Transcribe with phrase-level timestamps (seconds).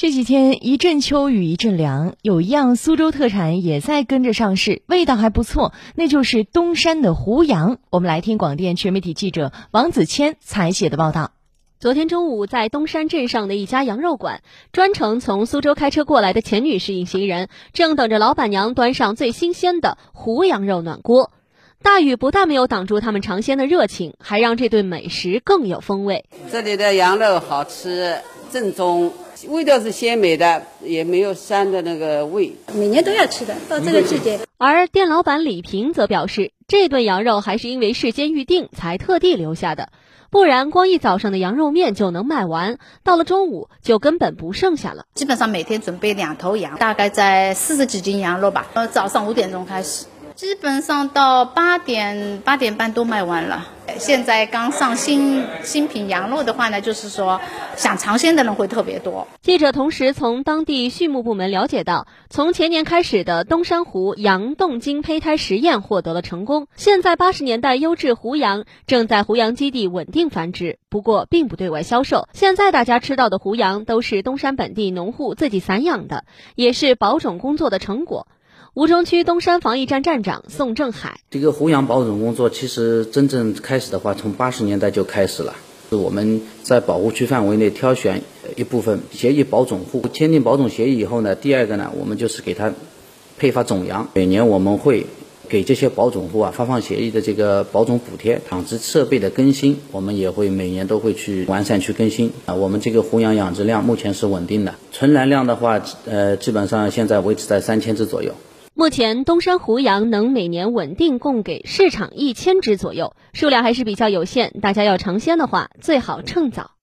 [0.00, 7.78] 这几天一阵秋雨一阵凉，有一样苏州特产也在跟着上市，味道还不错，那就是东山的胡杨。
[7.90, 11.32] 我们来听广电全媒体记者王子谦采写的报道。
[11.80, 21.32] 昨天中午，在东山镇上的一家羊肉馆，专程从苏州开车过来的钱女士一行人，正等着老板娘端上最新鲜的胡羊肉暖锅。
[21.82, 26.24] 大雨不但没有挡住他们尝鲜的热情，还让这顿美食更有风味。
[26.52, 28.18] 这里的羊肉好吃，
[28.50, 29.12] 正宗。
[29.46, 32.52] 味道是鲜美的，也没有膻的那个味。
[32.74, 34.40] 每年都要吃的，到这个季节。
[34.56, 39.90] 而店老板李平则表示，这顿羊肉还是因为事先预定才特地留下的，
[40.30, 45.04] 不然光一早上的羊肉面就能卖完，到了中午就根本不剩下了。
[45.14, 48.66] 基本上每天准备两头羊，大概在四十几斤羊肉吧。
[48.74, 50.06] 呃，早上五点钟开始。
[50.38, 53.66] 基本上到八点八点半都卖完了。
[53.98, 57.40] 现在刚上新新品羊肉的话呢，就是说
[57.74, 59.26] 想尝鲜的人会特别多。
[59.42, 66.68] 记者同时从当地畜牧部门了解到，从前年开始的东山湖羊冻精胚胎实验获得了成功。
[66.76, 72.28] 现在八十年代优质胡羊正在胡羊基地稳定繁殖，不过并不对外销售。
[72.32, 76.22] 现在大家吃到的胡羊都是东山本地农户自己散养的，
[76.54, 78.28] 也是保种工作的成果。
[78.78, 85.56] 吴中区东山防疫站站长宋正海，这个湖羊保种工作其实真正开始的话，从八十年代就开始了。
[85.90, 88.22] 是我们在保护区范围内挑选
[88.54, 92.72] 一部分协议保种户，签订保种协议以后呢，第二个呢，我们就是给他
[93.36, 94.08] 配发种羊。
[94.14, 95.06] 每年我们会
[95.48, 102.30] 给这些保种户啊发放协议的这个保种补贴，养殖设备的更新，我们也会每年都会去完善去更新。
[102.46, 108.34] 啊，我们这个湖羊养殖量目前是稳定的，存栏量的话，呃，基本上现在维持在三千只左右。
[108.78, 114.52] 目前，东山胡杨能每年稳定供给市场一千只左右，数量还是比较有限。
[114.62, 116.77] 大家要尝鲜的话，最好趁早。